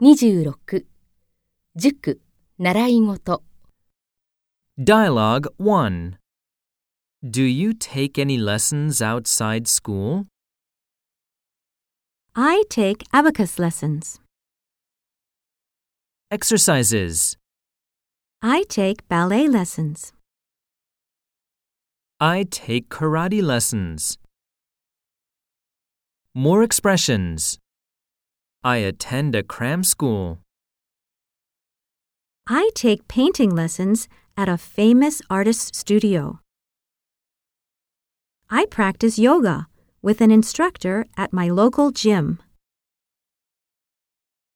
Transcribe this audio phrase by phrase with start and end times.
[0.00, 0.84] 26
[1.74, 2.20] 塾
[2.58, 3.42] 習い事
[4.78, 6.18] Dialogue 1
[7.22, 10.26] Do you take any lessons outside school?
[12.34, 14.20] I take abacus lessons.
[16.30, 17.38] Exercises
[18.42, 20.12] I take ballet lessons.
[22.20, 24.18] I take karate lessons.
[26.34, 27.58] More expressions.
[28.66, 30.40] I attend a cram school.
[32.48, 36.40] I take painting lessons at a famous artist's studio.
[38.50, 39.68] I practice yoga
[40.02, 42.40] with an instructor at my local gym.